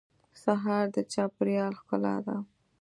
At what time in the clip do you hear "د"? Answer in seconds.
0.95-0.97